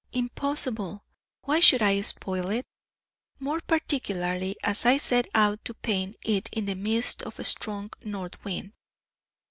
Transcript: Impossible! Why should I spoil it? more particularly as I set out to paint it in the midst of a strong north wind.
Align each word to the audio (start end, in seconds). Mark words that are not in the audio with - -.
Impossible! 0.13 1.03
Why 1.43 1.59
should 1.59 1.83
I 1.83 2.01
spoil 2.01 2.49
it? 2.49 2.65
more 3.37 3.59
particularly 3.61 4.55
as 4.63 4.83
I 4.83 4.97
set 4.97 5.27
out 5.35 5.63
to 5.65 5.75
paint 5.75 6.15
it 6.25 6.49
in 6.51 6.65
the 6.65 6.73
midst 6.73 7.21
of 7.21 7.37
a 7.37 7.43
strong 7.43 7.91
north 8.03 8.43
wind. 8.43 8.71